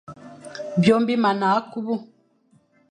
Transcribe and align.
Byôm 0.81 1.01
bi 1.07 1.15
mana 1.23 1.49
kuba. 1.71 1.95